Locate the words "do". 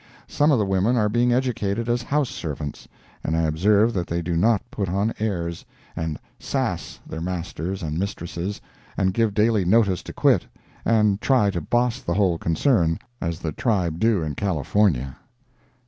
4.23-4.35, 13.99-14.23